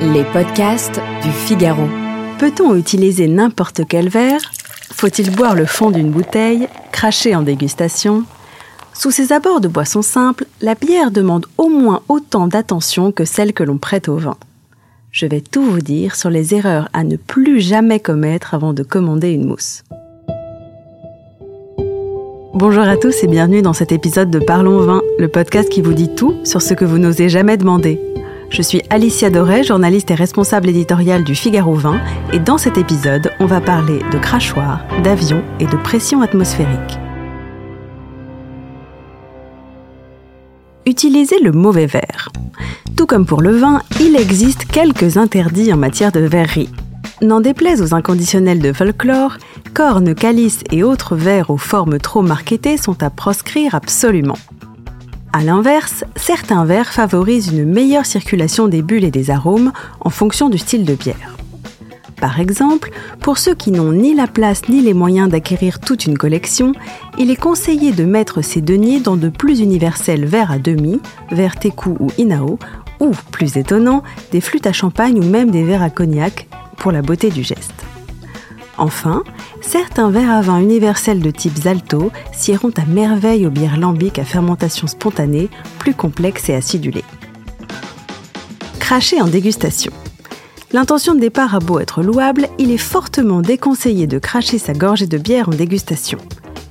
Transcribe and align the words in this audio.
Les 0.00 0.24
podcasts 0.32 1.00
du 1.22 1.30
Figaro. 1.30 1.88
Peut-on 2.38 2.76
utiliser 2.76 3.26
n'importe 3.28 3.82
quel 3.88 4.08
verre? 4.08 4.40
Faut-il 4.92 5.34
boire 5.34 5.54
le 5.54 5.66
fond 5.66 5.90
d'une 5.90 6.10
bouteille 6.10 6.68
Cracher 6.92 7.34
en 7.34 7.42
dégustation? 7.42 8.24
Sous 8.92 9.10
ces 9.10 9.32
abords 9.32 9.60
de 9.60 9.68
boissons 9.68 10.02
simples, 10.02 10.46
la 10.60 10.74
bière 10.74 11.10
demande 11.10 11.46
au 11.58 11.68
moins 11.68 12.02
autant 12.08 12.46
d'attention 12.46 13.10
que 13.10 13.24
celle 13.24 13.52
que 13.52 13.64
l'on 13.64 13.78
prête 13.78 14.08
au 14.08 14.16
vin. 14.16 14.36
Je 15.10 15.26
vais 15.26 15.40
tout 15.40 15.64
vous 15.64 15.80
dire 15.80 16.16
sur 16.16 16.30
les 16.30 16.54
erreurs 16.54 16.88
à 16.92 17.04
ne 17.04 17.16
plus 17.16 17.60
jamais 17.60 18.00
commettre 18.00 18.54
avant 18.54 18.72
de 18.72 18.82
commander 18.82 19.30
une 19.30 19.46
mousse. 19.46 19.82
Bonjour 22.54 22.84
à 22.84 22.96
tous 22.96 23.24
et 23.24 23.26
bienvenue 23.26 23.62
dans 23.62 23.72
cet 23.72 23.90
épisode 23.90 24.30
de 24.30 24.38
Parlons 24.38 24.78
Vin, 24.78 25.02
le 25.18 25.26
podcast 25.26 25.68
qui 25.68 25.82
vous 25.82 25.92
dit 25.92 26.14
tout 26.14 26.36
sur 26.44 26.62
ce 26.62 26.72
que 26.72 26.84
vous 26.84 26.98
n'osez 26.98 27.28
jamais 27.28 27.56
demander. 27.56 28.00
Je 28.48 28.62
suis 28.62 28.80
Alicia 28.90 29.28
Doré, 29.28 29.64
journaliste 29.64 30.12
et 30.12 30.14
responsable 30.14 30.68
éditoriale 30.68 31.24
du 31.24 31.34
Figaro 31.34 31.74
Vin, 31.74 32.00
et 32.32 32.38
dans 32.38 32.56
cet 32.56 32.78
épisode, 32.78 33.32
on 33.40 33.46
va 33.46 33.60
parler 33.60 33.98
de 34.12 34.18
crachoir, 34.18 34.84
d'avion 35.02 35.42
et 35.58 35.66
de 35.66 35.76
pression 35.76 36.22
atmosphérique. 36.22 37.00
Utilisez 40.86 41.40
le 41.40 41.50
mauvais 41.50 41.86
verre. 41.86 42.28
Tout 42.96 43.06
comme 43.06 43.26
pour 43.26 43.42
le 43.42 43.50
vin, 43.50 43.82
il 43.98 44.14
existe 44.14 44.66
quelques 44.66 45.16
interdits 45.16 45.72
en 45.72 45.76
matière 45.76 46.12
de 46.12 46.20
verrerie. 46.20 46.70
N'en 47.24 47.40
déplaise 47.40 47.80
aux 47.80 47.94
inconditionnels 47.94 48.58
de 48.58 48.70
folklore, 48.74 49.38
cornes, 49.72 50.14
calices 50.14 50.60
et 50.70 50.82
autres 50.82 51.16
verres 51.16 51.48
aux 51.48 51.56
formes 51.56 51.98
trop 51.98 52.20
marketées 52.20 52.76
sont 52.76 53.02
à 53.02 53.08
proscrire 53.08 53.74
absolument. 53.74 54.36
A 55.32 55.42
l'inverse, 55.42 56.04
certains 56.16 56.66
verres 56.66 56.92
favorisent 56.92 57.48
une 57.48 57.64
meilleure 57.64 58.04
circulation 58.04 58.68
des 58.68 58.82
bulles 58.82 59.04
et 59.04 59.10
des 59.10 59.30
arômes 59.30 59.72
en 60.00 60.10
fonction 60.10 60.50
du 60.50 60.58
style 60.58 60.84
de 60.84 60.94
bière. 60.94 61.34
Par 62.20 62.40
exemple, 62.40 62.90
pour 63.20 63.38
ceux 63.38 63.54
qui 63.54 63.70
n'ont 63.70 63.92
ni 63.92 64.14
la 64.14 64.26
place 64.26 64.68
ni 64.68 64.82
les 64.82 64.92
moyens 64.92 65.30
d'acquérir 65.30 65.80
toute 65.80 66.04
une 66.04 66.18
collection, 66.18 66.72
il 67.16 67.30
est 67.30 67.40
conseillé 67.40 67.92
de 67.92 68.04
mettre 68.04 68.42
ces 68.42 68.60
deniers 68.60 69.00
dans 69.00 69.16
de 69.16 69.30
plus 69.30 69.60
universels 69.60 70.26
verres 70.26 70.52
à 70.52 70.58
demi, 70.58 71.00
verres 71.30 71.58
Teku 71.58 71.96
ou 72.00 72.08
Inao, 72.18 72.58
ou, 73.00 73.12
plus 73.30 73.56
étonnant, 73.56 74.02
des 74.30 74.42
flûtes 74.42 74.66
à 74.66 74.74
champagne 74.74 75.18
ou 75.18 75.24
même 75.24 75.50
des 75.50 75.64
verres 75.64 75.82
à 75.82 75.90
cognac, 75.90 76.48
pour 76.74 76.92
la 76.92 77.02
beauté 77.02 77.30
du 77.30 77.42
geste. 77.42 77.74
Enfin, 78.76 79.22
certains 79.60 80.10
verres 80.10 80.32
à 80.32 80.40
vin 80.42 80.60
universels 80.60 81.20
de 81.20 81.30
type 81.30 81.56
Zalto 81.56 82.10
s'iront 82.32 82.72
à 82.76 82.84
merveille 82.86 83.46
aux 83.46 83.50
bières 83.50 83.78
lambiques 83.78 84.18
à 84.18 84.24
fermentation 84.24 84.86
spontanée, 84.86 85.48
plus 85.78 85.94
complexes 85.94 86.48
et 86.48 86.54
acidulées. 86.54 87.04
Cracher 88.80 89.20
en 89.20 89.28
dégustation. 89.28 89.92
L'intention 90.72 91.14
de 91.14 91.20
départ 91.20 91.54
a 91.54 91.60
beau 91.60 91.78
être 91.78 92.02
louable, 92.02 92.48
il 92.58 92.72
est 92.72 92.78
fortement 92.78 93.42
déconseillé 93.42 94.08
de 94.08 94.18
cracher 94.18 94.58
sa 94.58 94.72
gorgée 94.72 95.06
de 95.06 95.18
bière 95.18 95.48
en 95.48 95.52
dégustation. 95.52 96.18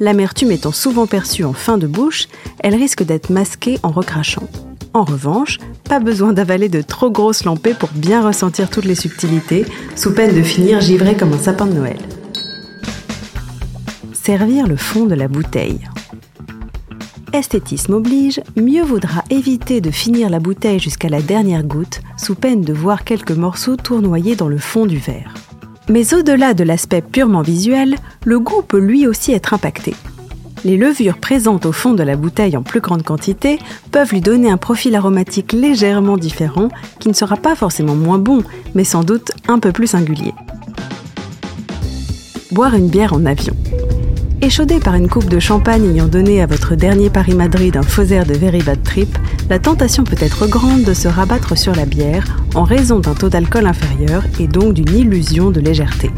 L'amertume 0.00 0.50
étant 0.50 0.72
souvent 0.72 1.06
perçue 1.06 1.44
en 1.44 1.52
fin 1.52 1.78
de 1.78 1.86
bouche, 1.86 2.26
elle 2.58 2.74
risque 2.74 3.04
d'être 3.04 3.30
masquée 3.30 3.78
en 3.84 3.90
recrachant. 3.90 4.48
En 4.94 5.04
revanche, 5.04 5.58
pas 5.84 6.00
besoin 6.00 6.34
d'avaler 6.34 6.68
de 6.68 6.82
trop 6.82 7.10
grosses 7.10 7.44
lampées 7.44 7.72
pour 7.72 7.88
bien 7.94 8.26
ressentir 8.26 8.68
toutes 8.68 8.84
les 8.84 8.94
subtilités, 8.94 9.64
sous 9.96 10.12
peine 10.12 10.34
de 10.34 10.42
finir 10.42 10.80
givré 10.80 11.16
comme 11.16 11.32
un 11.32 11.38
sapin 11.38 11.66
de 11.66 11.72
Noël. 11.72 11.98
Servir 14.12 14.66
le 14.66 14.76
fond 14.76 15.06
de 15.06 15.14
la 15.14 15.28
bouteille. 15.28 15.88
Esthétisme 17.32 17.94
oblige, 17.94 18.42
mieux 18.56 18.82
vaudra 18.82 19.24
éviter 19.30 19.80
de 19.80 19.90
finir 19.90 20.28
la 20.28 20.38
bouteille 20.38 20.78
jusqu'à 20.78 21.08
la 21.08 21.22
dernière 21.22 21.64
goutte, 21.64 22.02
sous 22.18 22.34
peine 22.34 22.60
de 22.60 22.74
voir 22.74 23.04
quelques 23.04 23.32
morceaux 23.32 23.76
tournoyer 23.76 24.36
dans 24.36 24.48
le 24.48 24.58
fond 24.58 24.84
du 24.84 24.98
verre. 24.98 25.32
Mais 25.88 26.12
au-delà 26.12 26.52
de 26.52 26.64
l'aspect 26.64 27.00
purement 27.00 27.40
visuel, 27.40 27.96
le 28.26 28.38
goût 28.38 28.62
peut 28.62 28.78
lui 28.78 29.06
aussi 29.06 29.32
être 29.32 29.54
impacté. 29.54 29.94
Les 30.64 30.76
levures 30.76 31.18
présentes 31.18 31.66
au 31.66 31.72
fond 31.72 31.92
de 31.92 32.04
la 32.04 32.14
bouteille 32.14 32.56
en 32.56 32.62
plus 32.62 32.80
grande 32.80 33.02
quantité 33.02 33.58
peuvent 33.90 34.12
lui 34.12 34.20
donner 34.20 34.48
un 34.48 34.56
profil 34.56 34.94
aromatique 34.94 35.52
légèrement 35.52 36.16
différent 36.16 36.68
qui 37.00 37.08
ne 37.08 37.14
sera 37.14 37.36
pas 37.36 37.56
forcément 37.56 37.96
moins 37.96 38.18
bon, 38.18 38.42
mais 38.74 38.84
sans 38.84 39.02
doute 39.02 39.32
un 39.48 39.58
peu 39.58 39.72
plus 39.72 39.88
singulier. 39.88 40.34
Boire 42.52 42.74
une 42.74 42.88
bière 42.88 43.12
en 43.12 43.26
avion. 43.26 43.56
Échaudé 44.40 44.78
par 44.78 44.94
une 44.94 45.08
coupe 45.08 45.28
de 45.28 45.40
champagne 45.40 45.84
ayant 45.84 46.06
donné 46.06 46.42
à 46.42 46.46
votre 46.46 46.76
dernier 46.76 47.10
Paris-Madrid 47.10 47.76
un 47.76 47.82
faux 47.82 48.04
air 48.04 48.24
de 48.24 48.34
very 48.34 48.62
bad 48.62 48.82
trip, 48.84 49.18
la 49.48 49.58
tentation 49.58 50.04
peut 50.04 50.16
être 50.20 50.46
grande 50.46 50.82
de 50.82 50.94
se 50.94 51.08
rabattre 51.08 51.58
sur 51.58 51.74
la 51.74 51.86
bière 51.86 52.24
en 52.54 52.62
raison 52.62 53.00
d'un 53.00 53.14
taux 53.14 53.28
d'alcool 53.28 53.66
inférieur 53.66 54.22
et 54.38 54.46
donc 54.46 54.74
d'une 54.74 54.96
illusion 54.96 55.50
de 55.50 55.60
légèreté. 55.60 56.10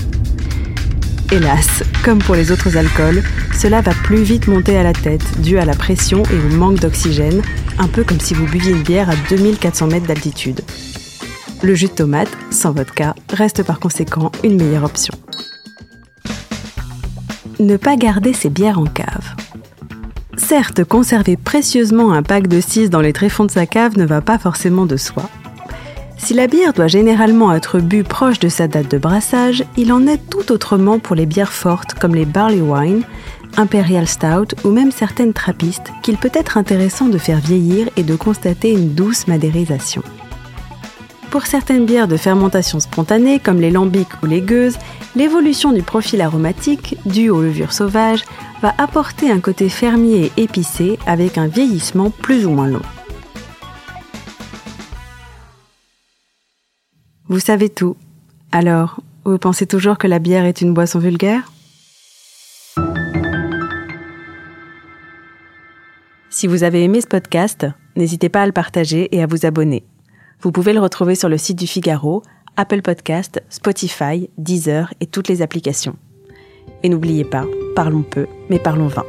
Hélas, 1.33 1.83
comme 2.05 2.19
pour 2.19 2.35
les 2.35 2.53
autres 2.53 2.77
alcools, 2.77 3.23
cela 3.53 3.81
va 3.81 3.93
plus 3.93 4.23
vite 4.23 4.47
monter 4.47 4.77
à 4.77 4.83
la 4.83 4.93
tête 4.93 5.41
dû 5.41 5.59
à 5.59 5.65
la 5.65 5.75
pression 5.75 6.23
et 6.25 6.37
au 6.37 6.57
manque 6.57 6.81
d'oxygène, 6.81 7.43
un 7.79 7.89
peu 7.89 8.05
comme 8.05 8.21
si 8.21 8.35
vous 8.35 8.47
buviez 8.47 8.73
une 8.73 8.83
bière 8.83 9.11
à 9.11 9.15
2400 9.31 9.87
mètres 9.89 10.07
d'altitude. 10.07 10.61
Le 11.63 11.75
jus 11.75 11.87
de 11.87 11.93
tomate, 11.93 12.29
sans 12.51 12.73
vodka, 12.73 13.15
reste 13.33 13.63
par 13.63 13.81
conséquent 13.81 14.31
une 14.43 14.57
meilleure 14.57 14.84
option. 14.84 15.15
Ne 17.59 17.77
pas 17.77 17.97
garder 17.97 18.33
ses 18.33 18.51
bières 18.51 18.79
en 18.79 18.84
cave. 18.84 19.34
Certes, 20.37 20.84
conserver 20.84 21.37
précieusement 21.37 22.13
un 22.13 22.23
pack 22.23 22.49
de 22.49 22.61
6 22.61 22.91
dans 22.91 23.01
les 23.01 23.13
tréfonds 23.13 23.47
de 23.47 23.51
sa 23.51 23.67
cave 23.67 23.97
ne 23.97 24.05
va 24.05 24.21
pas 24.21 24.39
forcément 24.39 24.84
de 24.84 24.97
soi, 24.97 25.31
si 26.17 26.35
la 26.35 26.47
bière 26.47 26.73
doit 26.73 26.87
généralement 26.87 27.53
être 27.53 27.81
bue 27.81 28.05
proche 28.05 28.39
de 28.39 28.49
sa 28.49 28.69
date 28.69 28.91
de 28.91 28.99
brassage, 28.99 29.65
il 29.77 29.93
en 29.93 30.07
est 30.07 30.21
tout 30.31 30.53
autrement 30.53 30.99
pour 30.99 31.17
les 31.17 31.27
bières 31.27 31.53
fortes 31.53 31.95
comme 31.95 32.15
les 32.15 32.25
barley 32.25 32.61
wine, 32.61 33.03
imperial 33.57 34.07
stout 34.07 34.55
ou 34.65 34.71
même 34.71 34.91
certaines 34.91 35.33
trappistes 35.33 35.93
qu'il 36.03 36.17
peut 36.17 36.31
être 36.33 36.57
intéressant 36.57 37.07
de 37.07 37.19
faire 37.19 37.39
vieillir 37.39 37.89
et 37.97 38.03
de 38.03 38.17
constater 38.17 38.73
une 38.73 38.95
douce 38.95 39.27
madérisation. 39.27 40.03
Pour 41.31 41.47
certaines 41.47 41.85
bières 41.85 42.09
de 42.09 42.17
fermentation 42.17 42.79
spontanée 42.79 43.41
comme 43.41 43.61
les 43.61 43.73
lambics 43.73 44.23
ou 44.23 44.27
les 44.27 44.41
gueuses, 44.41 44.79
l'évolution 45.17 45.73
du 45.73 45.83
profil 45.83 46.21
aromatique, 46.21 46.97
dû 47.07 47.29
aux 47.29 47.43
levures 47.43 47.73
sauvages, 47.73 48.25
va 48.63 48.73
apporter 48.79 49.31
un 49.31 49.41
côté 49.41 49.69
fermier 49.69 50.31
et 50.37 50.45
épicé 50.45 50.99
avec 51.07 51.37
un 51.37 51.49
vieillissement 51.49 52.11
plus 52.11 52.47
ou 52.47 52.51
moins 52.51 52.69
long. 52.69 52.83
Vous 57.27 57.41
savez 57.41 57.71
tout. 57.71 57.97
Alors, 58.53 59.01
vous 59.25 59.39
pensez 59.39 59.67
toujours 59.67 59.97
que 59.97 60.07
la 60.07 60.19
bière 60.19 60.45
est 60.45 60.61
une 60.61 60.75
boisson 60.75 60.99
vulgaire? 60.99 61.51
Si 66.29 66.47
vous 66.47 66.65
avez 66.65 66.83
aimé 66.83 67.01
ce 67.01 67.07
podcast, 67.07 67.67
n'hésitez 67.97 68.29
pas 68.29 68.43
à 68.43 68.47
le 68.47 68.53
partager 68.53 69.09
et 69.17 69.23
à 69.23 69.27
vous 69.27 69.47
abonner. 69.47 69.84
Vous 70.43 70.53
pouvez 70.53 70.75
le 70.75 70.81
retrouver 70.81 71.15
sur 71.15 71.31
le 71.31 71.39
site 71.39 71.59
du 71.59 71.66
Figaro, 71.66 72.22
Apple 72.57 72.83
Podcast, 72.83 73.43
Spotify, 73.48 74.28
Deezer 74.37 74.93
et 75.01 75.07
toutes 75.07 75.28
les 75.28 75.41
applications. 75.41 75.97
Et 76.83 76.91
n'oubliez 76.91 77.25
pas, 77.25 77.47
parlons 77.75 78.03
peu, 78.03 78.27
mais 78.51 78.59
parlons 78.59 78.89
vin. 78.89 79.04